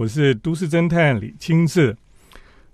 [0.00, 1.94] 我是都市侦探李清志。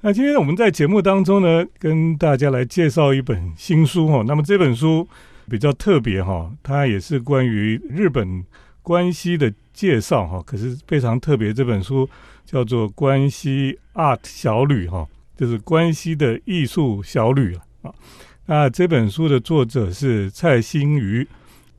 [0.03, 4.23] 那今天我们在节目当中呢，跟大家来介绍一本新书哈。
[4.25, 5.09] 那么这本书
[5.51, 8.45] 比较特别哈，它也是关于日本
[8.81, 10.41] 关西的介绍哈。
[10.47, 12.09] 可是非常特别，这本书
[12.45, 15.05] 叫做《关西 Art 小旅》哈，
[15.37, 17.93] 就是关西的艺术小旅啊。
[18.45, 21.27] 那这本书的作者是蔡新瑜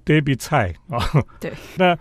[0.06, 1.00] ，David 蔡啊。
[1.40, 1.54] 对。
[1.80, 1.98] 那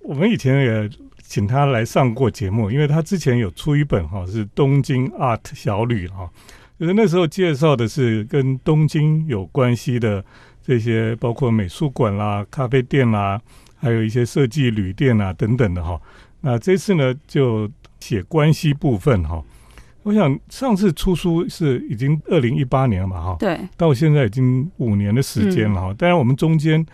[0.00, 0.90] 我们以前也。
[1.30, 6.28] 请他来上过节目，因为他之前有出一本哈，是《东京 Art 小旅》哈，
[6.76, 10.24] 就是那时候介绍的是跟东京有关系的
[10.60, 13.40] 这些，包括美术馆啦、咖啡店啦，
[13.76, 16.00] 还有一些设计旅店啊等等的哈。
[16.40, 19.40] 那这次呢，就写关系部分哈。
[20.02, 25.94] 我想上次出书是已经二零一八年了嘛哈，对，到现在已经五年的时间了哈。
[25.96, 26.84] 当然我们中间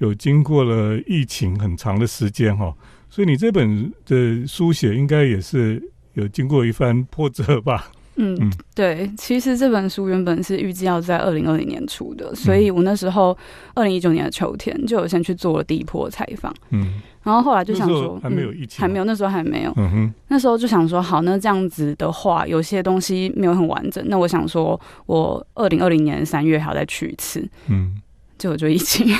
[0.00, 2.74] 有经过了疫情很长的时间哈。
[3.08, 5.82] 所以你这本的书写应该也是
[6.14, 7.90] 有经过一番波折吧？
[8.18, 9.10] 嗯嗯，对。
[9.16, 13.36] 其实这本书原本是预计要在二零二零年出的，所以我那时候
[13.74, 16.54] 二零一九年的秋天就有先去做了第一波采访。
[16.70, 19.72] 嗯，然后后来就想说，还没有疫情，还没有，那时候还没有。
[19.76, 24.02] 嗯哼，那时候就想说，好，那这样子的话，有些东西没有很完整。
[24.08, 27.46] 那我想说，我二零二零年三月还要再去一次。
[27.68, 28.00] 嗯。
[28.38, 29.10] 就就疫情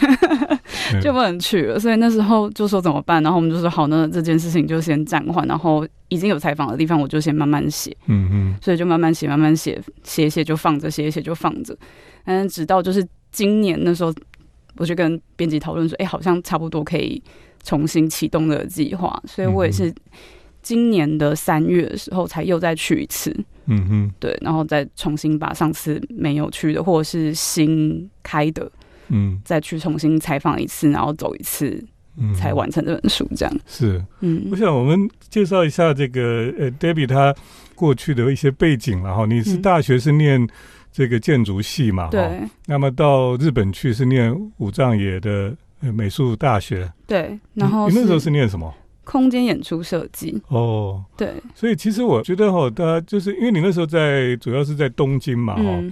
[1.02, 3.22] 就不能去了，所以那时候就说怎么办？
[3.22, 5.46] 然后我们就说好，那这件事情就先暂缓。
[5.46, 7.96] 然后已经有采访的地方，我就先慢慢写。
[8.06, 11.76] 嗯嗯，所以就慢慢写，慢慢写，写写就放着，写写就放着。
[12.24, 14.12] 嗯，直到就是今年那时候，
[14.76, 17.22] 我就跟编辑讨论说，哎，好像差不多可以
[17.62, 19.22] 重新启动的计划。
[19.26, 19.92] 所以我也是
[20.62, 23.34] 今年的三月的时候才又再去一次。
[23.66, 28.70] 嗯哼，对，然后再重新把上次没有去的或者是新开的。
[29.08, 31.82] 嗯，再去重新采访一次，然后走一次，
[32.16, 33.28] 嗯才完成这本书。
[33.36, 37.34] 这样是，嗯，我想我们介绍一下这个呃，Debbie 他
[37.74, 39.26] 过去的一些背景然后。
[39.26, 40.48] 你是大学是念
[40.90, 42.08] 这个建筑系嘛？
[42.10, 42.40] 对。
[42.66, 46.90] 那么到日本去是念武藏野的美术大学。
[47.06, 47.38] 对。
[47.54, 48.72] 然后你那时候是念什么？
[49.04, 50.40] 空间演出设计。
[50.48, 51.04] 哦。
[51.16, 51.34] 对。
[51.54, 55.84] 所以其实我觉得哈，大家就是因为你那时候在主要是在东京嘛，哈。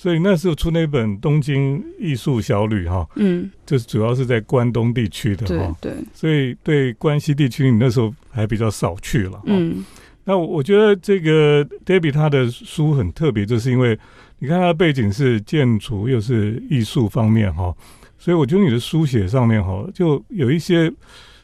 [0.00, 9.84] 所以那时候出那本《东京艺术小旅》哈，嗯，就是主要是在关东地区的哈，对，所以对关西地区你那时候还比较少去了，嗯，
[10.24, 13.98] 那我觉得这个 Debbie 他的书很特别，就是因为
[14.38, 17.76] 你看他的背景是建筑又是艺术方面哈，
[18.16, 20.90] 所以我觉得你的书写上面哈，就有一些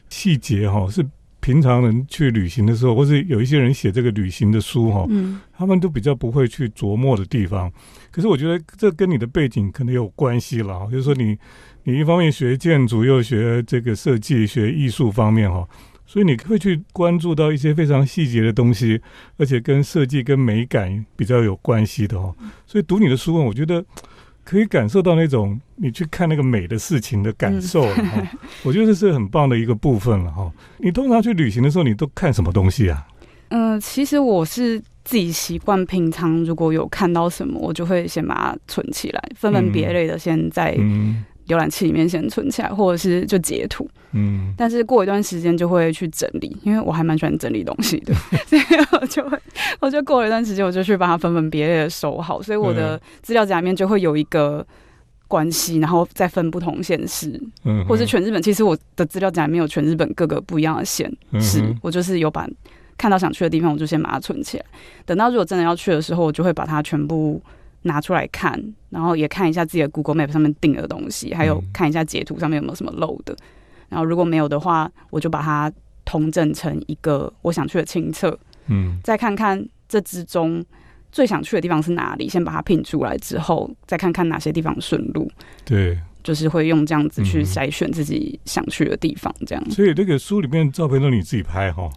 [0.09, 1.05] 细节哈是。
[1.39, 7.71] 平常人去旅行的时候，或是有一些人写这个旅行的书哈，嗯，他们都比较不会去琢磨的地方。
[8.11, 11.37] 可是我觉得这跟你的背景可能有关系了，就是说你
[11.83, 15.67] 你一方面学建筑，又学这个设计，学艺术方面哈，
[16.05, 19.01] 所以你会去关注到一些非常细节的东西，
[19.37, 22.35] 而且跟设计跟美感比较有关系的哈。
[22.65, 23.85] 所以读你的书，我觉得。
[24.47, 27.81] 可以感受到那种你去看那个美的事情的感受，
[28.63, 30.49] 我觉得这是很棒的一个部分了哈。
[30.77, 33.05] 你通常去旅行的时候，你都看什么东西啊？
[33.49, 40.77] 嗯，其实我是自己习惯，平常如果有看到什么，我就会先把它存起来，分门别类的先在。
[41.47, 43.89] 浏览器里面先存起来，或者是就截图。
[44.11, 48.13] 嗯，但是过一段时间就会去整理，因为我还蛮喜欢整理东西的，
[48.47, 48.61] 所以
[48.99, 49.37] 我就会，
[49.79, 52.41] 我就过了一段时间，我就去把它分门别类的收好。
[52.41, 54.65] 所以我的资料夹里面就会有一个
[55.27, 58.41] 关系，然后再分不同县市，嗯，或是全日本。
[58.41, 62.47] 其实我的资料夹里面有全日本各个不一样的县市，我就是有把
[62.97, 64.65] 看到想去的地方，我就先把它存起来。
[65.05, 67.41] 等到如果真的要去的时候，我就会把它全部。
[67.83, 73.35] 拿出来看，然后也看一下自己的 Google Map 上面订的东西，还有看一下截图上面有没有什么漏的。
[73.89, 75.71] 然后如果没有的话，我就把它
[76.03, 78.37] 通证成一个我想去的清册。
[78.67, 80.63] 嗯，再看看这之中
[81.11, 85.31] 最想去的地方是哪里，先把它拼出来之后，再看看哪些地方顺路。
[85.63, 89.71] 对，就是会用这样子去筛选自己想去的地方，这样。
[89.71, 91.89] 所以那个书里面照片都你自己拍哈。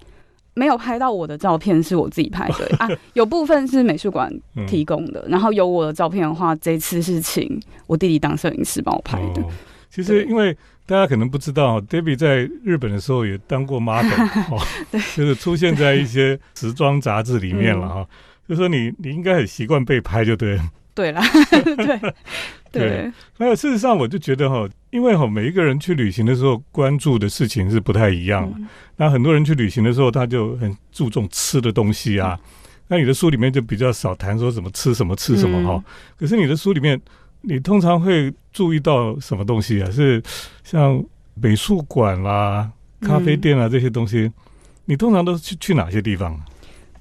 [0.61, 2.87] 没有拍到我的照片，是我自己拍的 啊。
[3.15, 4.31] 有部分是美术馆
[4.69, 9.43] 提供的，然后有我的照片的话，这次是请我弟弟当摄影师帮我拍的。
[9.89, 10.55] 其实，因为
[10.85, 14.11] 大家可能不知道，Debbie 在日本的时候也当过 model，
[14.93, 18.07] 对，就是出现在一些时装杂志里面了哈。
[18.47, 20.61] 就说你，你应该很习惯被拍，就对。
[20.93, 21.23] 对了，
[21.77, 22.13] 对
[22.73, 23.13] 对。
[23.39, 28.53] 还有事实上，我就觉得哈，因为哈，每一个人去旅行的时候，关注的事情是不太一样。
[28.97, 32.39] 那很多人去旅行的时候，他就很注重吃的东西啊。
[32.89, 35.85] 那你的书里面就比较少谈说什么吃什么吃什么哈。
[36.19, 37.01] 可是你的书里面，
[37.43, 39.91] 你通常会注意到什么东西啊？
[39.91, 40.23] 是
[40.65, 41.03] 像
[41.35, 42.71] 美术馆啦、
[43.01, 44.31] 咖啡店啊这些东西，
[44.85, 46.39] 你通常都是去去哪些地方？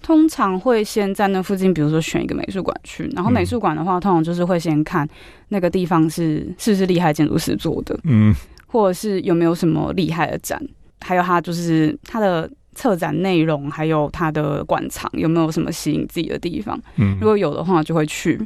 [0.01, 5.07] 通常会先在那附近，比如说选一个美术馆去，然后美术馆的话，通常就是会先看
[5.49, 8.33] 那个地方是是不是厉害建筑师做的，嗯，
[8.67, 10.61] 或者是有没有什么厉害的展，
[11.01, 18.39] 还有它就是它的策展内容，还有它的馆藏有没有什么吸引自己的地方，嗯，如果有的话就会去。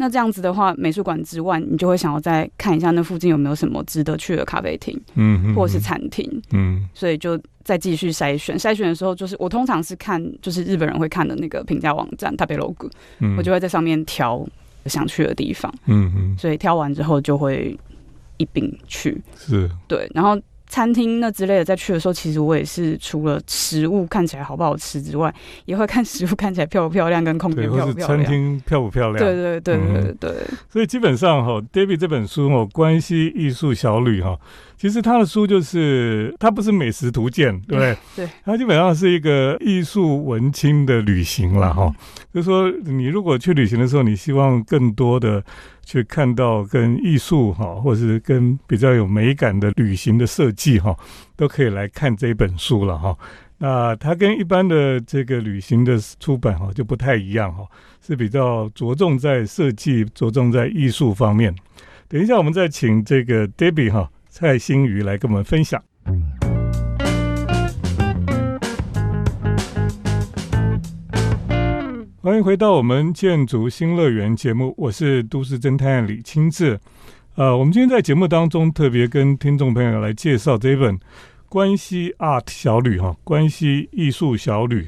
[0.00, 8.58] 那这样子的话，美术馆之外，你就会想要再看一下那附近有没有什么值得去的咖啡厅，嗯，或者是餐厅，嗯，所以就再继续筛选。
[8.58, 12.90] 筛选的时候，就是我通常是看，就是日本人会看的那个评价网站 t a b l o g
[13.36, 14.42] 我就会在上面挑
[14.86, 17.78] 想去的地方，嗯嗯，所以挑完之后就会
[18.38, 20.40] 一并去，是对，然后。
[20.70, 25.34] 餐厅那之类的，在去的时候，其实我也是除了食物看起来好不好吃之外，
[25.64, 28.24] 也会看食物看起来漂不漂亮，跟空间漂不漂亮。
[28.24, 29.18] 餐厅漂不漂亮？
[29.18, 30.46] 对对对对对。
[30.70, 34.38] 所以基本上哈，David 这本书哦，《关系艺术小旅》哈。
[34.78, 37.96] 其实他的书就是，他不是美食图鉴，对不对？
[38.16, 41.92] 对，他基本上是一个艺术文青的旅行了哈。
[42.32, 45.44] 就是说，你如果去旅行的时候，你希望更多的
[45.84, 50.96] 去看到跟艺术哈，或者是跟比较有美感的旅行的设计哈，
[51.36, 53.16] 都可以来看这本书了哈。
[53.58, 57.64] 那它跟一般的这个旅行的出版哈就不太一样哈，
[58.00, 61.54] 是比较着重在设计、着重在艺术方面。
[62.08, 64.10] 等一下，我们再请这个 Debbie 哈。
[64.32, 65.82] 蔡新宇来跟我们分享。
[72.30, 76.78] 欢迎回到我们建筑新乐园节目，我是都市侦探李清志。
[77.34, 80.96] 呃，我们今天在节目当中特别跟听众朋友来介绍这本
[81.48, 84.82] 《关西 Art 小旅》哈，《关西艺术小旅》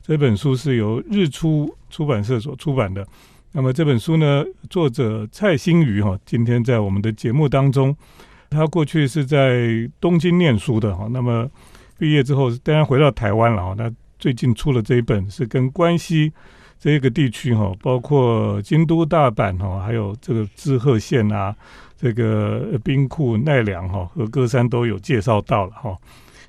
[0.00, 3.04] 这本书是由日出出版社所出版的。
[3.50, 7.96] 那么这本书呢，作者蔡新宇哈，今天在我们的节目当中。
[8.48, 11.50] 他过去是在东京念书的哈，那么
[11.98, 13.74] 毕业之后当然回到台湾了哈。
[13.76, 13.90] 那
[14.20, 16.32] 最近出了这一本是跟关西
[16.86, 21.52] 这一个地区哈，包括京都、大阪哈，还有这个滋贺县啊，
[21.96, 25.96] 这个兵库、奈良哈和歌山都有介绍到了哈。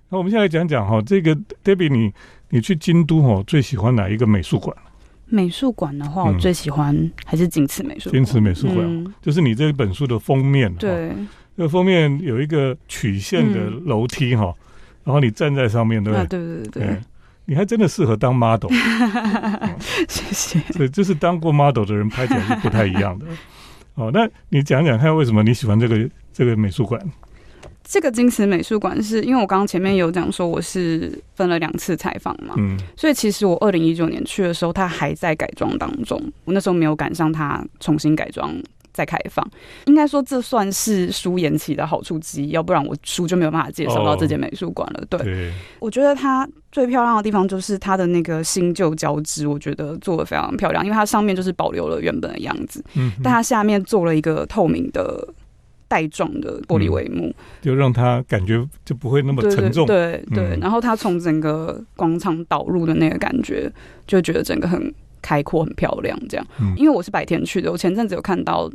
[0.10, 2.13] 那我们现在讲讲哈，这个 Debbie，你
[2.50, 4.78] 你去京都哈，最喜欢哪一个美术馆？
[5.25, 8.12] 美术馆的话，我最喜欢还是京瓷美术。
[8.12, 10.72] 京瓷美术馆就是你这本书的封面。
[10.75, 11.13] 对。
[11.57, 14.54] 这个封面有一个曲线的楼梯哈，
[15.04, 16.28] 然后你站在上面，对不对？
[16.28, 17.01] 对对对，
[17.48, 18.70] 你还真的适合当 model。
[20.08, 20.60] 谢谢。
[20.74, 23.26] 对，就是当过 model 的人拍起来是不太一样的。
[23.96, 27.02] 哦，那你讲讲看，为什么你喜欢这个这个美术馆？
[27.90, 38.54] 这个金石美术馆是因为我刚刚前面有讲说我是分了两次采访嘛，嗯，所以其实我二零一九年去的时候，它还在改装当中，我那时候没有赶上它重新改装。
[38.98, 39.48] 再开放，
[39.86, 45.06] 应该说这算是书延期的好处之一，要不然我书就没有办法介绍到这间美术馆了。
[45.08, 55.28] 对，我觉得它最漂亮的地方就是它的那个新旧交织，我觉得做的非常漂亮，因为它上面就是保留了原本的样子，嗯，但它下面做了一个透明的
[55.88, 59.86] 带状的玻璃帷幕，就让它感觉就不会那么沉重。
[59.86, 63.72] 对对，然后它从整个广场导入的那个感觉，
[64.08, 64.92] 就觉得整个很
[65.22, 66.20] 开阔、很漂亮。
[66.28, 68.68] 这样，因为我是白天去的，我前阵子有看到。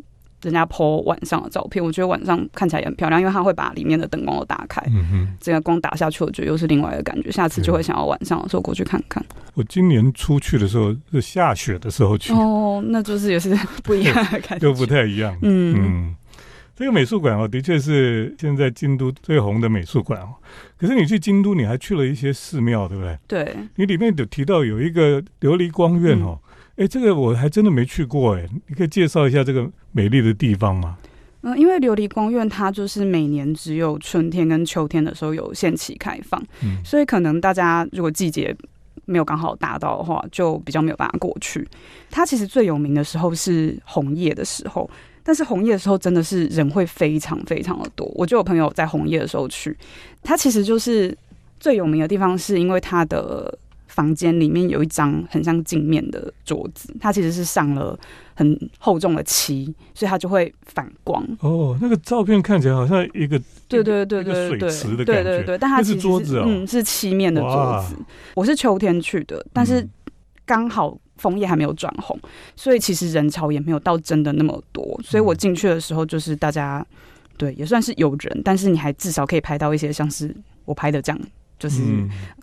[0.42, 7.30] 人家 po 晚上的照片，我觉得晚上看起来也很漂亮，因为它会把里面的灯光都打开，嗯这个光打下去，我觉得又是另外一个感觉。
[7.30, 9.24] 下次就会想要晚上的时候过去看看。
[9.54, 15.36] 我今年出去的时候是下雪的时候去，哦，那就是也是不一样的感觉，又不太一样。
[15.42, 16.16] 嗯嗯，
[16.74, 20.34] 这个美术馆哦，的确是现在京都最红的美术馆哦。
[20.76, 23.18] 可是你去京都，你还去了一些寺庙，对不对？
[23.28, 26.38] 对，你里面有提到有一个琉璃光院哦。
[26.82, 30.98] 哎，这个我还真的没去过哎，你可以介绍一下这个美丽的地方吗？
[31.42, 38.52] 嗯，因为琉璃光院它就是每年只有春天跟秋天的时候有限期开放，嗯，所以可能大家如果季节
[39.04, 41.64] 没有刚好达到的话，就比较没有办法过去。
[42.10, 44.90] 它其实最有名的时候是红叶的时候，
[45.22, 48.10] 但是红叶的时候真的是人会非常非常的多。
[48.16, 49.76] 我就有朋友在红叶的时候去，
[50.20, 51.16] 它其实就是
[51.60, 53.56] 最有名的地方，是因为它的。
[53.92, 57.98] 房间里面有一张很像镜面的桌子，它其实是上了
[58.34, 61.22] 很厚重的漆，所以它就会反光。
[61.40, 67.94] 哦，那个照片看起来好像一个对对对对水池的感觉，对对对，但它是桌子哦，嗯，是漆面的桌子。
[68.34, 69.86] 我是秋天去的，但是
[70.46, 72.18] 刚好枫叶还没有转红，
[72.56, 74.98] 所以其实人潮也没有到真的那么多。
[75.04, 76.84] 所以我进去的时候，就是大家
[77.36, 80.34] 对也算是有人，但是你还至少可以拍到一些像是
[80.64, 81.20] 我拍的这样。
[81.62, 81.80] 就是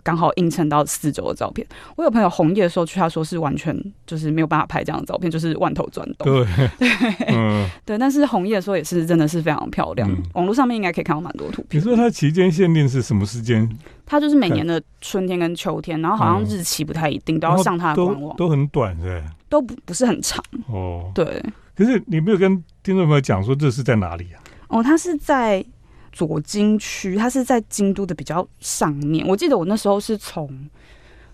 [0.02, 1.66] 刚好映衬到四周的照片。
[1.94, 6.24] 我有朋友红叶的时候去，他说是完全就是没有办法拍这样的照片，就是万头转动。
[6.24, 6.46] 对
[6.80, 10.10] 对对，但是红叶的时候也是真的是非常漂亮。
[10.32, 11.78] 网络上面应该可以看到蛮多图片。
[11.78, 13.68] 你说它期间限定是什么时间？
[14.06, 18.34] 它就是每年的春天跟秋天，然后好像日期不太一定，都要上它的官网。
[18.38, 19.22] 都很短是？
[19.50, 21.12] 都不不是很长哦。
[21.14, 21.44] 对。
[21.76, 24.40] 可是你没有跟听众朋友讲说这是在哪里啊？
[24.68, 25.62] 哦，它是在。
[26.12, 29.26] 左京区，它是在京都的比较上面。
[29.26, 30.48] 我记得我那时候是从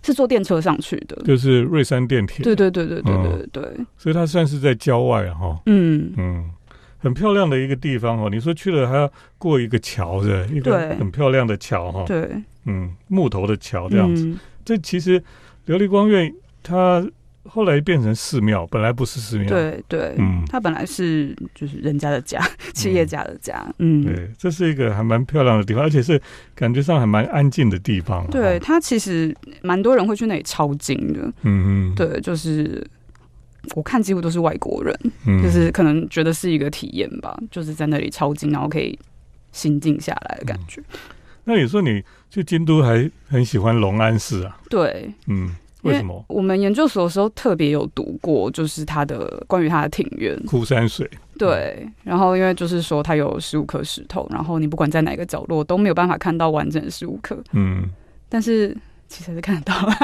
[0.03, 2.45] 是坐电车上去的，就是瑞山电铁。
[2.45, 3.87] 对对对对对对对。
[3.97, 5.61] 所以它算是在郊外哈。
[5.67, 6.51] 嗯嗯，
[6.99, 8.29] 很漂亮的一个地方哦。
[8.31, 10.47] 你说去了还要过一个桥的？
[10.49, 12.05] 一个很漂亮的桥哈。
[12.07, 12.29] 对。
[12.65, 14.33] 嗯，木头的桥这样子。
[14.65, 15.21] 这其实
[15.67, 17.07] 琉璃光院它。
[17.49, 19.49] 后来变成寺庙，本来不是寺庙。
[19.49, 22.41] 对对，嗯，它本来是就是人家的家，
[22.75, 23.65] 企业家的家。
[23.79, 26.21] 嗯，对，这是一个还蛮漂亮的地方，而且是
[26.55, 28.27] 感觉上还蛮安静的地方。
[28.31, 31.21] 对，它其实蛮多人会去那里抄经的。
[31.43, 32.87] 嗯嗯，对，就是
[33.75, 34.95] 我看几乎都是外国人，
[35.43, 38.99] 就是可能觉得是一个体验吧，就是在那里抄经，然后可以
[39.53, 40.83] 心静下来的感觉。
[41.45, 44.59] 那你说你去京都还很喜欢龙安寺啊？
[44.69, 45.55] 对，嗯。
[45.83, 46.25] 为什么？
[46.29, 51.09] 我们研究所的时候特别有读过，就是他的关于他的庭院枯山水。
[51.39, 57.37] 对，然后因为就是说他有十五颗石头，然后你不管在哪个角落都没有办法看到完整的十五颗。
[57.53, 57.89] 嗯，
[58.29, 58.77] 但是。
[59.09, 59.75] 其实是看得到。
[59.87, 59.97] 了，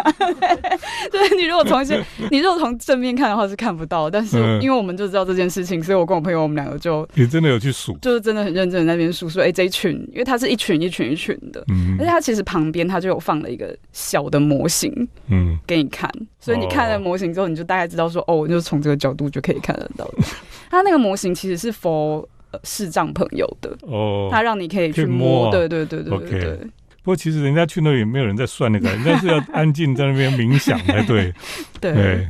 [1.10, 11.64] 对你如果从一些 你如果从正面看的话是看不到，但是因为我们就知道这件事情，所以我跟我朋友我们两个就也真的有去数，就是真的很认真在那边数说，哎，这一群，因为它是一群一群一群的，
[11.98, 20.08] 而且它其实旁边它就有放了一个小的模型，嗯，给你看，所以你看了模型之后，你就大概知道说，哦，就是从这个角度就可以看得到。
[20.70, 22.24] 它那个模型其实是 for
[22.64, 23.76] 视障朋友的。
[23.82, 26.58] 哦，它让你可以去摸，对对对对对对。
[27.04, 31.34] 不过其实人家去那里没有人在算那个， 人家是要安静在那边冥想才对。
[31.80, 32.28] 对，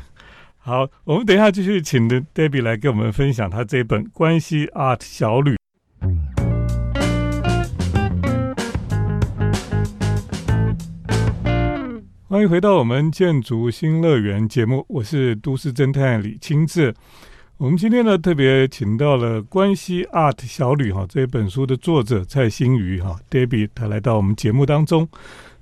[0.59, 5.57] 好，我们等一下继续请的 Debbie 来跟我们分享他这本《关系 Art 小旅》。
[12.29, 16.95] 欢迎回到我们建筑新乐园节目，我是都市侦探李清志。
[17.59, 25.09] 我们今天呢特别请到了《关西 Art 小旅》哈这本书的作者蔡新瑜哈 Debbie，他来到我们节目当中。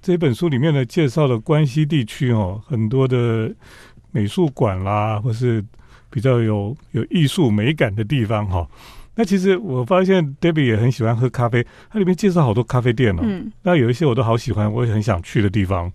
[0.01, 3.55] 这本书里面呢介绍了关西地区哦很多的
[4.13, 5.63] 美术馆啦，或是
[6.09, 8.67] 比较有有艺术美感的地方哈。
[9.15, 13.21] 那其实我发现 Debbie 也很喜欢喝咖啡，它里面介绍好多咖啡店哦。
[13.23, 13.53] 嗯。
[13.63, 15.93] 那有一些我都好喜欢，我也很想去的地方。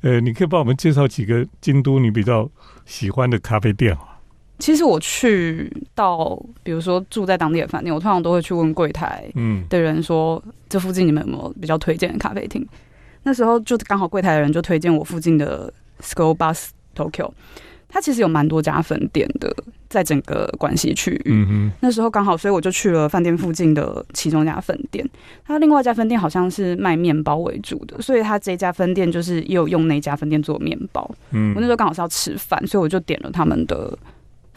[0.00, 2.50] 呃，你可以帮我们介绍几个京都你比较
[2.86, 4.11] 喜欢的咖啡店啊？
[4.62, 9.24] 其实我去到，比如说住在当地的饭店，我通常都会去问柜台
[9.68, 12.64] 的人说，这附近你们有没有比较推荐的咖啡厅？
[13.24, 17.32] 那时候就刚好柜台的人就推荐我附近的 School Bus Tokyo，
[17.88, 19.52] 它其实有蛮多家分店的，
[19.88, 21.22] 在整个关西区域。
[21.24, 25.04] 嗯哼，那时候刚好，所以我就去了饭店附近的其中一家分店。
[25.44, 31.10] 它另外一家分店好像是卖面包为主的，所以它这家分店就是也有用那家分店做面包。
[31.32, 33.98] 嗯，我那时候刚好是要吃饭，所以我就点了他们的。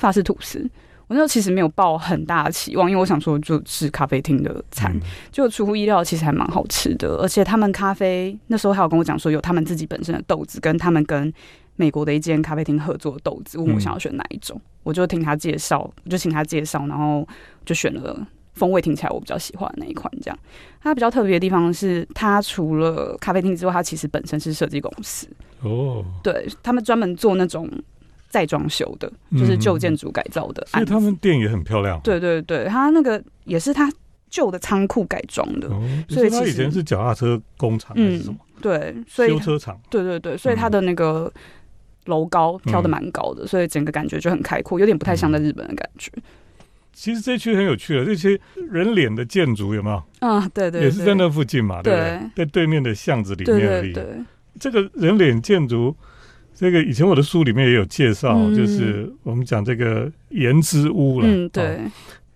[0.06, 0.60] 法式吐司，
[1.08, 4.96] 我那时候其实没有抱很大的期望，因为我想说就吃咖啡厅的餐，
[5.32, 7.16] 就出乎意料，其实还蛮好吃的。
[7.18, 11.34] 而且他们咖啡那时候还有跟我讲说，有他们自己本身的豆子，跟他们跟
[11.76, 17.28] 美国的一间咖啡厅合作的豆子，问我想要选哪一种，我就听他介绍，我就请他介绍，然后
[17.66, 20.12] 就选了风味听起来我比较喜欢的那一款。
[20.22, 20.40] 这样，
[20.82, 25.28] 它比较特别的地方是，它除了咖啡厅之外，它其实本身是设计公司
[25.62, 27.68] 哦，对他们专门做那种。
[28.36, 31.98] 再装修的，就是旧建筑改造的，所以他们店也很漂亮。
[32.02, 33.90] 对对对，他那个也是他
[34.30, 35.70] 旧的仓库改装的，
[36.10, 38.36] 所以他以前是脚踏车工厂还是什么？
[38.62, 39.80] 对，所以修车厂。
[39.90, 41.32] 对对对，所以他的那个
[42.08, 46.12] 楼高挑的蛮高的，所以整个感觉就很开阔，有点不太像在日本的感觉。
[46.92, 48.38] 其实这区很有趣的，这些
[48.70, 50.04] 人脸的建筑有没有？
[50.20, 52.20] 啊，对对，也是在那附近嘛，对不对？
[52.36, 53.96] 在对面的巷子里面而已。
[54.60, 55.96] 这个人脸建筑。
[56.56, 61.28] 这个以前我的书里面也有介绍，就是我们讲这个岩之屋了。
[61.28, 61.82] 嗯，对。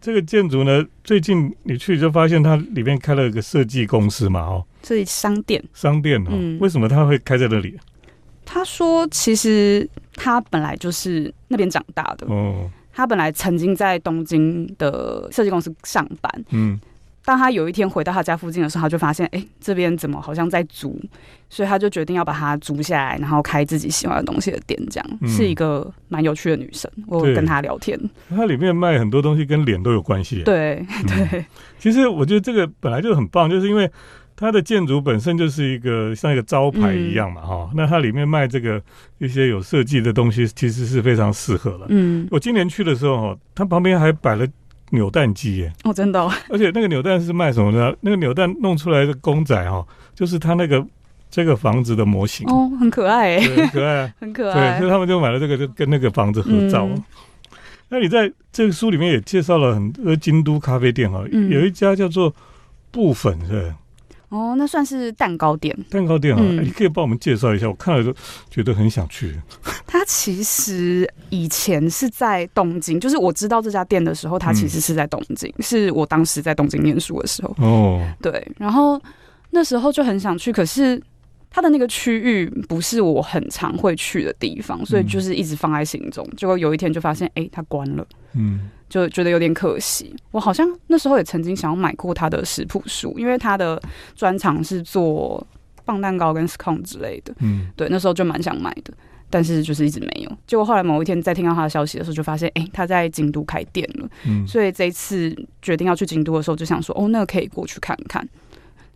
[0.02, 5.62] 这个建筑呢，最近你去就发现它里面开了一个设计公司嘛，哦，这商店。
[5.74, 7.78] 商店哦，为什么它会开在那里？
[8.46, 12.28] 他说，其实他本来就是那边长大的。
[12.28, 12.70] 哦。
[12.92, 16.46] 他本来曾经在东京的设计公司上班。
[16.52, 16.80] 嗯。
[17.30, 21.00] 当他有一天回到他家附近的时候，他就发现，哎，这边怎么好像在租？
[21.48, 24.80] 所以他就决定要把它租下来，然后开自己喜欢的东西的店。
[24.90, 26.90] 这样是一个蛮有趣的女生。
[27.06, 30.42] 我跟她聊天，它里面卖很多东西跟脸都有关系。
[30.42, 31.46] 对对，
[31.78, 33.88] 其实我觉得这个本来就很棒，就是因为
[34.36, 37.70] 它的建筑本身就是一个像一个招牌一样嘛，哈。
[37.76, 38.82] 那它里面卖这个
[39.20, 41.86] 一些有设计的东西，其实是非常适合的。
[41.90, 44.48] 嗯，我今年去的时候，哈，它旁边还摆了
[44.92, 45.74] 扭蛋机耶。
[45.84, 46.22] 哦，真的。
[46.22, 47.94] 哦而且那个扭蛋是卖什么呢？
[48.02, 50.86] 那个扭蛋弄出来的公仔，哈，就是他那个
[51.30, 52.48] 这个房子的模型。
[52.48, 54.72] 哦，很可爱，很可爱， 很可爱。
[54.72, 56.88] 对，所以他们就买了这个，就跟那个房子合照。
[57.90, 62.34] 那你在这个书里面也介绍了很多京都咖啡店哈，有一家叫做
[62.92, 63.74] 布粉是。
[64.30, 65.76] 哦，那算是蛋糕店。
[65.90, 68.14] 蛋糕店啊，你可以帮我们介绍一下，我看了就
[68.50, 69.36] 觉得很想去。
[69.88, 77.56] 它其实以前是在东京，就是我知道这家店的时候，它其实是在东京，是我当时在东京念书的时候。
[77.58, 79.02] 哦，对，然后
[79.50, 81.02] 那时候就很想去，可是
[81.50, 86.24] 它的那个区域不是我很常会去的地方，所以就是一直放在心中。
[86.38, 88.06] 结果有一天就发现，哎，它关了。
[88.36, 88.70] 嗯。
[88.90, 90.16] 就觉得有点可惜。
[90.32, 93.82] 我好像那时候也曾经想要买过他的食谱书，因为他的
[94.16, 95.46] 专长是做
[95.86, 97.34] 棒蛋糕跟 scone 之类的。
[97.40, 98.94] 嗯，对，那时候就蛮想买的，
[99.30, 100.32] 但是就是一直没有。
[100.48, 104.10] 结果后来某一天在听到他的消息的时候，就发现，哎，他在京都开店了。
[104.28, 108.28] 嗯，所以这一次决定要去京都的时候，就想说，哦，那个可以过去看看。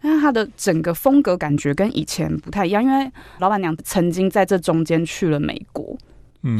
[0.01, 3.09] 但是他的整个风格感觉跟以前不太一样，因为
[3.39, 5.97] 老板娘曾经在这中间去了美国。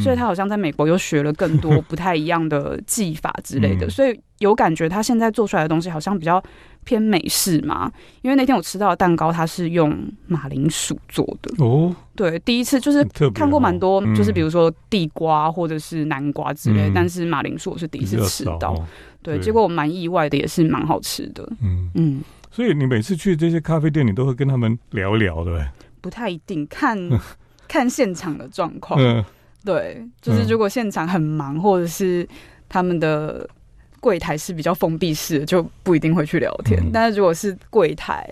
[0.02, 6.42] 所以他好像在美国又学了更多不太一样的技法之类的，所以有感觉他现在做出来的东西好像比较
[6.84, 7.92] 偏美式嘛。
[8.22, 9.94] 因为那天我吃到的蛋糕，它是用
[10.26, 11.64] 马铃薯做的。
[11.64, 11.94] 哦。
[12.16, 18.74] 对，第一次就是看过蛮多，就是比如说地瓜或者是南瓜之类，但是马铃薯我是第一次吃到。
[19.22, 21.46] 对，结果我蛮意外的，也是蛮好吃的。
[21.60, 21.90] 嗯。
[21.94, 25.62] 嗯，所以你每次去这些咖啡店，你都会跟他们聊聊，对
[26.00, 26.98] 不太一定，看
[27.68, 28.98] 看现场的状况。
[29.64, 32.28] 对，就是如果现场很忙，或者是
[32.68, 33.48] 他们的
[34.00, 36.82] 柜台是比较封闭式的，就不一定会去聊天。
[36.92, 38.28] 但是如果是柜台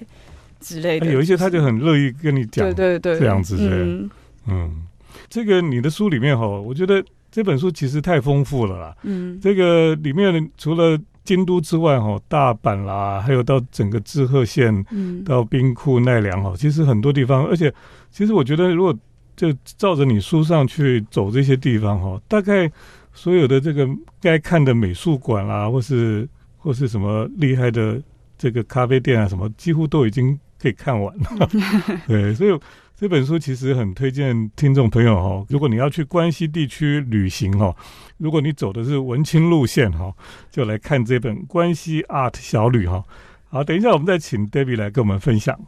[0.61, 4.09] 之类的，有一些他就很乐意跟你讲，对对对，这样子的。
[4.47, 4.83] 嗯，
[5.29, 8.97] 这个你的书里面哈，我觉得这本书其实太丰富了啦。
[9.03, 17.73] 嗯，这个里面除了京都之外哈，大阪啦，还有到整个滋贺县，嗯，到兵库奈良哈，其实很多地方，而且
[18.11, 18.95] 其实我觉得如果
[19.37, 22.71] 就照着你书上去走这些地方哈，大概
[23.13, 23.89] 所有的这个
[24.21, 28.01] 该看的美术馆啦，或是或是什么厉害的
[28.37, 31.49] 这个咖啡店啊，什么几乎都已经可以看完了。
[32.07, 32.59] 对，所以
[32.95, 37.75] 这本书其实很推荐听众朋友哈，如果你要去关西地区旅行哈，
[38.19, 40.15] 如果你走的是文青路线哈，
[40.51, 43.03] 就来看这本《关西 Art 小旅》哈。
[43.49, 45.59] 好，等一下我们再请 Debbie 来跟我们分享。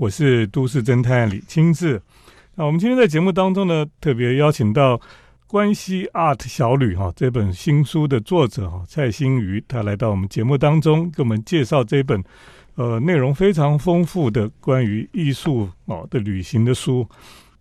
[0.00, 2.00] 我是都市侦探李清志。
[2.54, 4.96] 那我们今天在节目当中呢，特别邀请到
[5.46, 12.24] 《关西 Art 小旅》哈这本新书的作者哈蔡新瑜，他来到我们节目当中，给我们介绍这本
[12.76, 17.06] 呃内容非常丰富的关于艺术哦的旅行的书。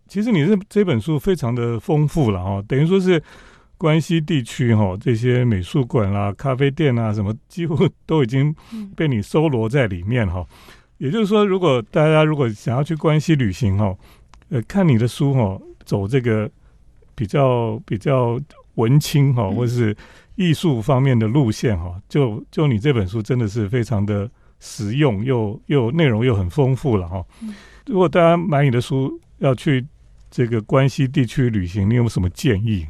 [0.08, 3.21] 其实你这这本书非常的丰富了哈，等于说是
[3.78, 8.56] 关西地区哈这些美术馆啦、咖啡店啊什么，几乎都已经
[8.95, 10.45] 被你收罗在里面哈。
[11.00, 13.96] 也就是说，如果大家如果想要去关西旅行哈，
[14.50, 16.50] 呃，看你的书哈，走这个
[17.16, 18.38] 比较比较
[18.76, 19.96] 文青哈，或是
[20.36, 27.26] 艺术方面的路线哈，就就你这本书真的是非常的实用，又又内容又很丰富了哈。
[27.86, 29.86] 如果大家买你的书要去
[30.30, 32.86] 这个关西地区旅行，你有什么建议？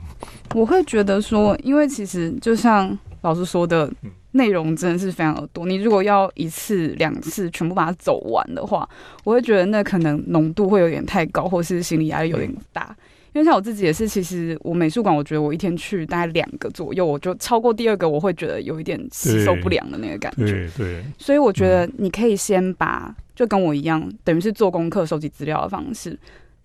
[0.56, 3.92] 我会觉得说，因为其实就像老师说的。
[4.32, 8.88] 内容真的是非常的多，你如果要一次两次全部把它走完的话，
[9.24, 12.96] 我会觉得那可能浓度会有点太高，或是心理压力有点大。
[13.32, 20.68] 因为像我自己也是，其实我美术馆，我觉得我一天去大概两个左右，我就超过第二个，我会觉得有一点吸收不良的那个感觉。
[20.76, 26.18] 对，所以我觉得你可以先把，就跟我一样，等于是做功课、收集资料的方式。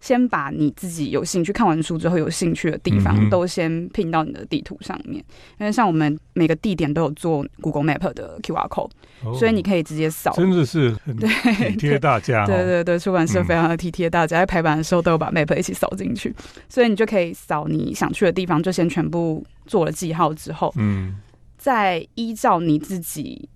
[0.04, 5.24] 先把你自己有兴趣看完书之后有兴趣的地方都先拼到你的地图上面，
[5.58, 8.90] 因为像我们每个地点都有做 Google Map 的 QR code，
[9.38, 10.34] 所以你可以直接扫。
[10.34, 12.44] 真的是很体贴大家。
[12.44, 16.34] 对对对，出版社非常的体贴大家，在排版的时候都有把 Map 一起扫进去，
[16.68, 21.14] 所以你就可以扫你想去的地方，就先全部做了记号之后，嗯，
[21.56, 23.48] 再依照你自己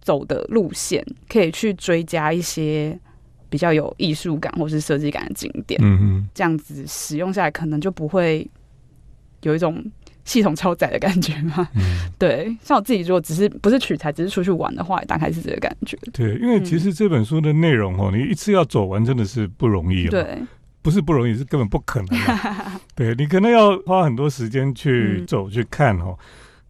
[0.00, 2.98] 走的路线，可以去追加一些。
[3.54, 8.44] 比较有艺术感或是设计感的景点，嗯嗯，这样子使用下来可能就不会
[9.42, 9.80] 有一种
[10.24, 11.68] 系统超载的感觉嘛。
[12.18, 15.96] 对，像我自己如果只是不是取材，只是出去玩的话，大概是这个感觉。
[16.12, 20.08] 对，因为其实这本书的内容哦，你一次要走完真的是不容易。
[20.08, 20.36] 对，
[20.82, 22.20] 不是不容易，是根本不可能。
[22.96, 26.18] 对你可能要花很多时间去走去看哦。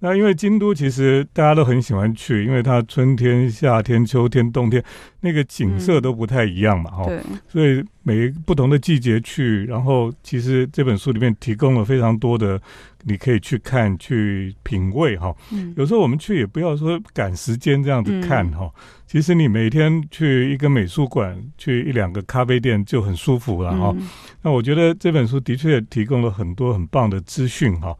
[0.05, 4.85] 那因为京都其实大家都很喜欢去，因为它春天、夏天、秋天、冬天
[5.21, 7.07] 那个景色都不太一样嘛，哈。
[7.07, 7.23] 对。
[7.49, 12.61] 所以每不同的季节去，然后其实这本书里面提供了非常多的
[13.05, 15.35] 你可以去看、去品味，哈。
[15.51, 15.73] 嗯。
[15.75, 18.71] 有时候我们去也不要说赶时间这样子看，哈。
[19.07, 23.97] 其实你每天去一个美术馆、去一两个咖啡店就很舒服了，哈。
[24.43, 27.97] 那我觉得这本书的确提供了很多很棒的资讯，哈。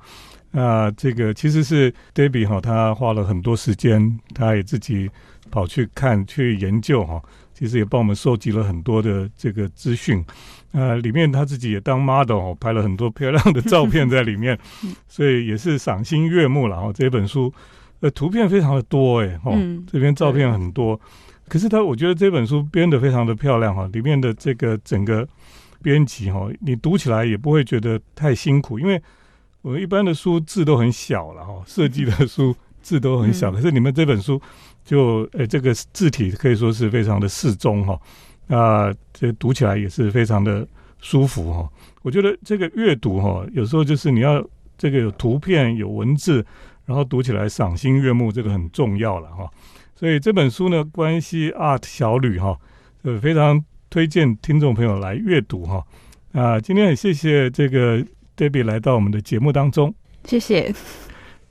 [0.57, 5.11] 那这个其实是 Debbie 哈，他花了很多时间，他也自己
[5.51, 7.21] 跑去看、去研究哈。
[7.53, 10.25] 其实也帮我们收集了很多的这个资讯。
[10.71, 14.57] 呃，里面他自己也当 model 拍了很多漂亮的照片在里面，
[15.09, 16.93] 所以也是赏心悦目了哈。
[16.93, 17.53] 这本书
[17.99, 19.59] 呃图片非常的多哎，哦，
[19.91, 21.01] 这边照片很多。
[21.49, 25.27] 可是他我觉得这本书编的非常的漂亮哈，里面的这个整个
[25.83, 29.03] 编辑哈，你读起来也不会觉得太辛苦，因为。
[29.65, 34.39] 我们一般的书字都很小了哈，设计的书字都很小，可是你们这本书
[34.85, 37.99] 就呃这个字体可以说是非常的适中哈，
[38.49, 41.67] 啊这读起来也是非常的舒服哈。
[42.03, 44.47] 我觉得这个阅读哈，有时候就是你要
[44.77, 46.45] 这个有图片有文字，
[46.85, 49.51] 然后读起来赏心悦目，这个很重要了哈。
[49.97, 52.55] 所以这本书呢，关系 Art 小旅哈，
[53.01, 55.83] 呃非常推荐听众朋友来阅读哈。
[56.33, 58.05] 啊，今天很谢谢这个。
[58.37, 59.95] Debbie 来到我们的节目当中，
[60.25, 60.75] 谢谢。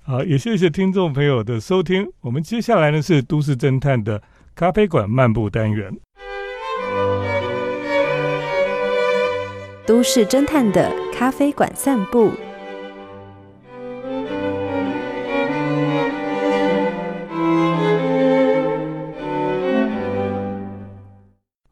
[0.03, 2.05] 好，也谢谢听众朋友的收听。
[2.21, 4.21] 我们接下来呢是都市侦探的
[4.53, 5.95] 咖啡馆漫步单元。
[9.85, 12.31] 都市侦探的咖啡馆散步。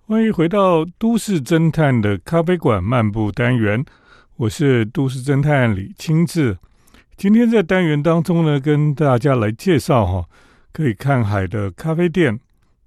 [0.08, 3.84] 欢迎回到都市侦探的咖啡馆漫步单元。
[4.42, 6.58] 我是都市侦探李清志，
[7.16, 10.26] 今天在单元当中呢，跟大家来介绍哈，
[10.74, 12.40] 可以看海的咖啡店。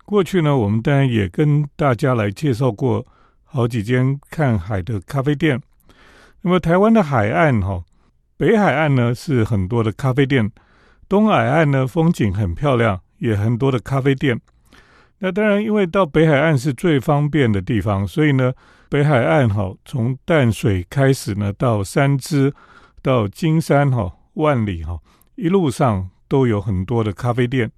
[0.04, 3.06] 过去呢，我们当然也跟大家来介绍过
[3.44, 5.62] 好几间看海的咖啡店。
[6.40, 7.84] 那么台湾的海岸哈，
[8.36, 10.50] 北海岸呢是很多的咖啡店，
[11.08, 14.40] 东海岸呢风景很漂亮，也很多的咖啡店。
[15.18, 18.52] 那当然，因为到北海岸是最方便的地方，所以呢。
[18.90, 22.54] 北海岸哈，从淡水开始呢，到三支，
[23.02, 25.00] 到金山哈，万里哈，
[25.34, 27.68] 一路上都有很多的咖啡店。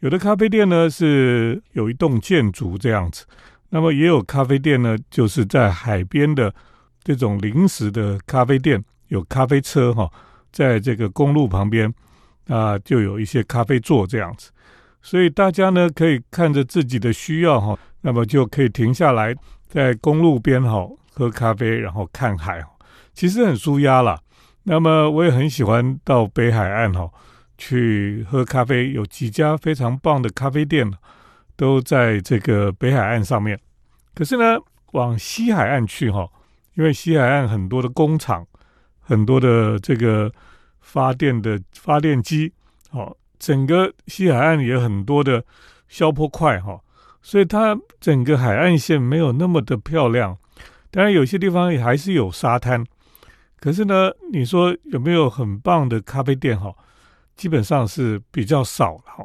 [0.00, 3.24] 有的咖啡店呢是有一栋建筑这样子，
[3.70, 6.54] 那么也有咖啡店呢，就是在海边的
[7.02, 10.10] 这种临时的咖啡店，有咖啡车哈，
[10.52, 11.90] 在这个公路旁边
[12.48, 14.50] 啊，就有一些咖啡座这样子。
[15.04, 19.36] 所以大家呢可以看着自己的需要哈，那么就可以停下来。
[19.68, 22.64] 在公路边哈喝咖啡，然后看海，
[23.12, 24.18] 其实很舒压了。
[24.62, 27.10] 那么我也很喜欢到北海岸哈
[27.58, 30.88] 去喝咖啡，有几家非常棒的咖啡店
[31.56, 33.58] 都在这个北海岸上面。
[34.14, 34.56] 可是呢，
[34.92, 36.26] 往西海岸去哈，
[36.74, 38.46] 因为西海岸很多的工厂，
[39.00, 40.32] 很多的这个
[40.80, 42.52] 发电的发电机，
[42.92, 45.44] 哦，整个西海岸也很多的
[45.86, 46.80] 消坡块哈。
[47.20, 50.36] 所以它整个海岸线没有那么的漂亮，
[50.90, 52.84] 当然有些地方也还是有沙滩，
[53.58, 56.74] 可是呢，你说有没有很棒的咖啡店哈？
[57.36, 59.24] 基本上是比较少了哈。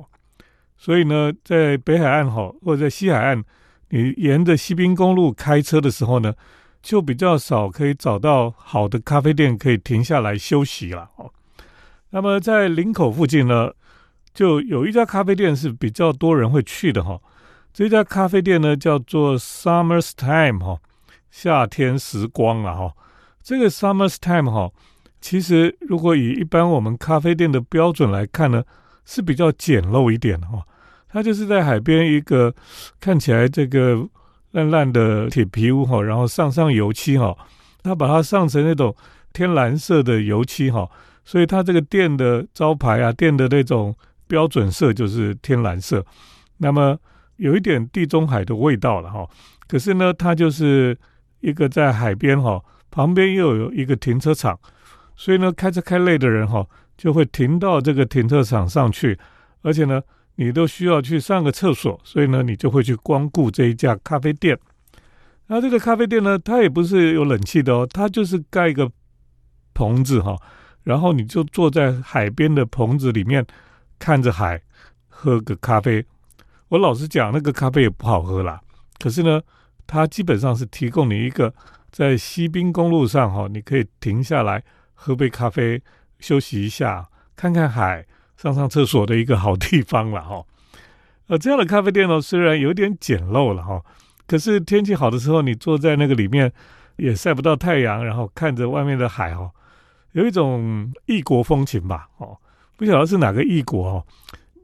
[0.77, 3.43] 所以呢，在北海岸哈，或者在西海岸，
[3.89, 6.33] 你沿着西滨公路开车的时候呢，
[6.81, 11.29] 就比较少可以找到好的咖啡店可以停下来休息了哦。
[12.11, 13.71] 那么在林口附近呢，
[14.33, 17.19] 就有一家咖啡店是比较多人会去的哈。
[17.73, 20.79] 这家咖啡店呢，叫做 Summer's Time 哈，
[21.29, 22.93] 夏天时光啊哈。
[23.41, 24.71] 这个 Summer's Time 哈，
[25.21, 28.63] 其实如果以一般我们咖啡店的标准来看呢，
[29.05, 30.63] 是比较简陋一点哈。
[31.11, 32.53] 它就是在海边一个
[32.99, 34.07] 看起来这个
[34.51, 37.35] 烂烂的铁皮屋哈，然后上上油漆哈，
[37.81, 38.95] 它把它上成那种
[39.33, 40.89] 天蓝色的油漆哈，
[41.23, 43.95] 所以它这个店的招牌啊，店的那种
[44.29, 46.05] 标准色就是天蓝色。
[46.59, 46.95] 那么
[47.37, 49.27] 有一点地中海的味道了哈，
[49.67, 50.95] 可是呢，它就是
[51.39, 52.61] 一个在海边哈，
[52.91, 54.59] 旁边又有一个停车场，
[55.15, 59.17] 所以呢，开车开累的人哈，就会停到这个停车场上去，
[59.63, 60.01] 而且呢，
[60.35, 64.59] 你都需要去上个厕所，所以呢，你就会去光顾这一家咖啡店。
[65.47, 68.91] 那这个咖啡店呢，它也不是有冷气的哦，它就是盖一个
[69.73, 70.35] 棚子哈，
[70.83, 73.45] 然后你就坐在海边的棚子里面，
[73.99, 74.61] 看着海，
[75.07, 76.03] 喝个咖啡。
[76.69, 78.61] 我老实讲，那个咖啡也不好喝啦。
[78.97, 79.41] 可是呢，
[79.85, 81.53] 它基本上是提供你一个
[81.91, 85.81] 在西滨公路上哈，你可以停下来喝杯咖啡，
[86.19, 88.05] 休息一下，看看海、
[88.37, 90.43] 上上厕所的一个好地方了哈。
[91.27, 93.83] 呃，这样的咖啡店呢，虽然有点简陋了哈，
[94.27, 96.51] 可是天气好的时候，你坐在那个里面
[96.97, 99.51] 也晒不到太阳，然后看着外面的海哦，
[100.11, 102.09] 有一种异国风情吧。
[102.17, 102.37] 哦，
[102.79, 104.05] 不晓得是哪个异国哦，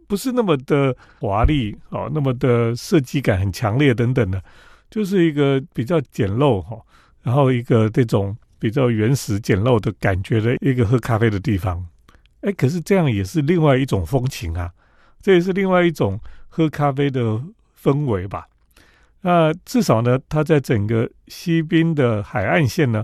[0.08, 4.41] 不是那么的华丽哦，那么的设计感很强烈等等的，
[4.89, 6.80] 就是一个比较简陋哈，
[7.23, 11.86] 然后一个这种比较原始简陋的感觉的一个喝咖啡的地方。
[12.39, 14.71] 哎，可是这样也是另外一种风情啊，
[15.21, 17.21] 这也是另外一种喝咖啡的
[17.78, 18.47] 氛围吧。
[19.19, 23.04] 那至少呢，它在整个西滨的海岸线呢，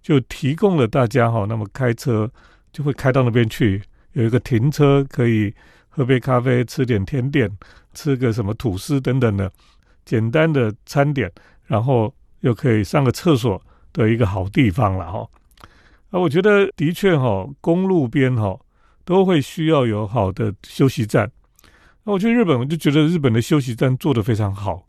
[0.00, 2.30] 就提供了大家哈，那么开车
[2.70, 5.54] 就会开到那边去，有一个停车可以
[5.88, 7.50] 喝杯咖啡，吃点甜点，
[7.94, 9.50] 吃个什么吐司等等的
[10.04, 11.30] 简单的餐点，
[11.66, 13.60] 然后又可以上个厕所
[13.92, 15.28] 的一个好地方了哈。
[16.10, 18.58] 啊，我觉得的确哈，公路边哈。
[19.04, 21.28] 都会需要有好的休息站。
[22.04, 24.86] 那我去日本，我就觉得日本的休息站做得非常好。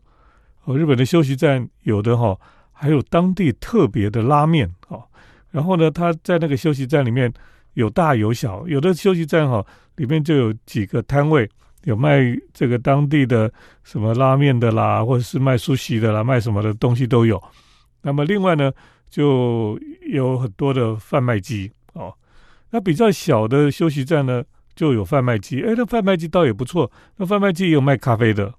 [0.62, 2.38] 哦，日本的休息站有的哈，
[2.70, 5.02] 还有当地特别的拉面哦。
[5.50, 7.34] 然后呢，他在那个休息站里面
[7.74, 9.64] 有大有小，有的休息站哈
[9.96, 11.48] 里面就有几个摊位，
[11.84, 12.20] 有卖
[12.52, 17.40] 这个当地的什么拉面的啦，或者是卖苏西的啦，卖什么的东西都有。
[18.02, 18.72] 那么另外呢，
[19.08, 19.78] 就
[20.10, 22.12] 有很多的贩卖机哦。
[22.70, 24.42] 那比较小的休息站呢，
[24.74, 25.62] 就有贩卖机。
[25.62, 26.90] 哎，那贩卖机倒也不错。
[27.16, 28.52] 那贩卖机也有卖咖啡的，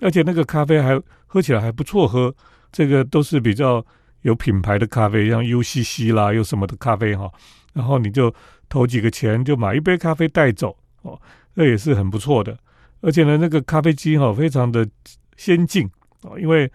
[0.00, 2.34] 而且那个咖啡还喝起来还不错喝。
[2.70, 3.84] 这个都是比较
[4.22, 7.30] 有品牌的咖啡，像 UCC 啦，有什么的咖啡哈。
[7.72, 8.32] 然后你就
[8.72, 11.20] 投几个钱，就买一杯咖啡带走哦，
[11.52, 12.56] 那也是很不错的。
[13.02, 14.88] 而且呢，那个咖啡机哈，非常的
[15.36, 15.86] 先进
[16.22, 16.70] 哦，因为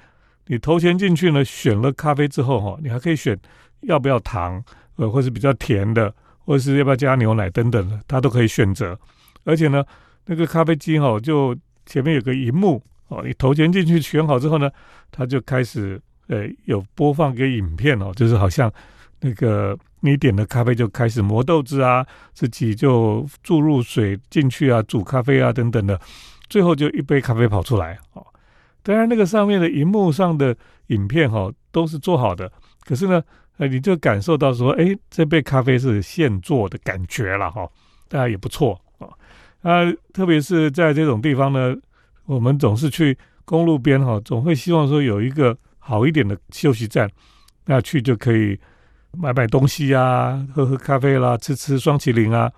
[0.46, 3.36] 你投钱进去呢，选了咖啡之后哈，你还可以选
[3.82, 4.64] 要不要糖，
[4.98, 6.14] 呃，或是比较甜的。
[6.48, 8.98] 或是要不要加牛奶等等的，它都可以选择。
[9.44, 9.84] 而且呢，
[10.28, 11.54] 那个咖啡机哈，就
[11.86, 14.72] 前面有个荧幕哦，你投钱进去选好之后呢，
[15.12, 18.72] 它就开始呃有播放个影片哦，就是好像
[19.22, 26.00] 那个你点的咖啡就开始磨豆子啊，自己就注入水进去啊，煮咖啡啊等等的，
[26.50, 28.26] 最后就一杯咖啡跑出来哦。
[28.84, 30.56] 当然那个上面的荧幕上的
[30.88, 32.52] 影片哈都是做好的，
[32.86, 33.24] 可是呢。
[33.60, 37.68] 呃，你就感受到说，哎，这杯咖啡是现做的感觉了哈，
[38.08, 39.10] 当然也不错啊。
[39.64, 41.76] 啊，特别是在这种地方呢，
[42.28, 47.10] 我们总是去公路边哈，总会希望说有一个好一点的休息站，
[47.66, 48.56] 那去就可以
[49.12, 52.52] 买买东西啊，喝喝咖啡啦，吃吃双麒麟啊，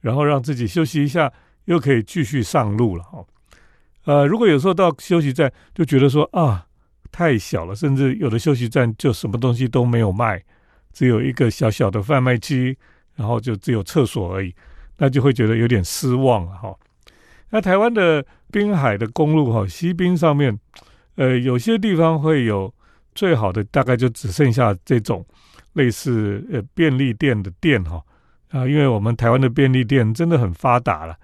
[0.00, 1.32] 然后让自己休息一下，
[1.64, 3.24] 又可以继续上路了哈。
[4.04, 6.66] 呃，如果有时候到休息站就觉得说啊。
[7.16, 10.42] 太小了，甚至有的休息站就什么东西都没有卖，
[10.92, 12.76] 只有一个小小的贩卖机，
[13.14, 14.52] 然后就只有厕所而已，
[14.96, 16.74] 那就会觉得有点失望了哈。
[17.50, 20.58] 那台湾的滨海的公路哈，西滨上面，
[21.14, 22.74] 呃，有些地方会有
[23.14, 25.24] 最好的，大概就只剩下这种
[25.74, 28.02] 类似呃便利店的店哈
[28.50, 31.16] 啊，因为我们台湾的便利店真的很发达了。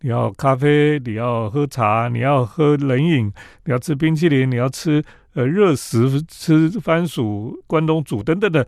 [0.00, 3.32] 你要咖啡，你要喝茶，你要喝冷饮，
[3.64, 5.02] 你要吃冰淇淋，你要吃
[5.34, 8.66] 呃热食，吃番薯、关东煮等等的，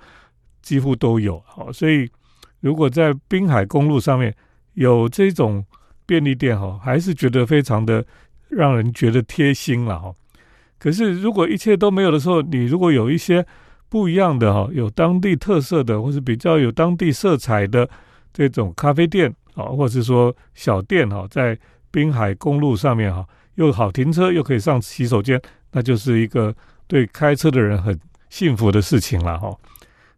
[0.60, 1.40] 几乎都有。
[1.46, 2.10] 好，所以
[2.60, 4.34] 如果在滨海公路上面
[4.74, 5.64] 有这种
[6.04, 8.04] 便利店，哈，还是觉得非常的
[8.48, 10.12] 让人觉得贴心了，哈。
[10.80, 13.46] 可是如果一切都没有的时候，你如果有一些
[13.90, 17.86] 不一样的，哈，有当地特色的，或是比较有当地色彩的
[18.32, 19.34] 这种咖啡店。
[19.54, 21.58] 啊，或是说小店哈，在
[21.90, 23.26] 滨海公路上面哈，
[23.56, 26.54] 又好停车，又可以上洗手间，那就是一个
[26.86, 27.98] 对开车的人很
[28.28, 29.52] 幸福的事情了哈。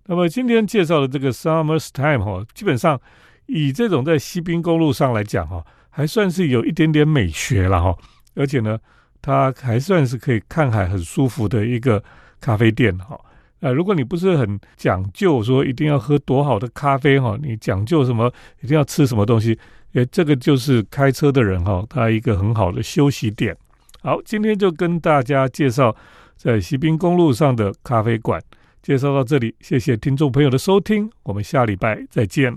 [0.04, 3.00] 那么今天介绍的这个 Summer's Time 哈，基本上
[3.46, 7.96] 以这种在西滨公路上来讲哈，还算是有一点点美学了哈，
[8.34, 8.78] 而且呢，
[9.22, 12.04] 它还算是可以看海很舒服的一个
[12.38, 13.18] 咖啡店哈。
[13.62, 19.56] 呃，如果你不是很讲究，说一定要喝多好的咖啡哈，你讲究什么，一定要吃什么东西，
[19.92, 23.56] 诶，这个就是开车的人哈，他一个很好的休息点。
[24.02, 25.94] 好，今天就跟大家介绍
[26.36, 28.42] 在西滨公路上的咖啡馆，
[28.82, 32.52] 介绍到这里，谢谢听众朋友的收听，我们下礼拜再见。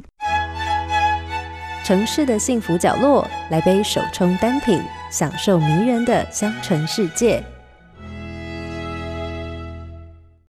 [1.83, 7.43] 城市的幸福角落，来杯手冲单品，享受迷人的香醇世界。